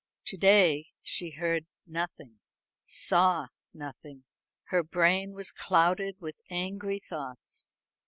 [0.25, 2.39] To day she heard nothing,
[2.85, 4.23] saw nothing.
[4.69, 7.71] Her brain was clouded with angry thoughts.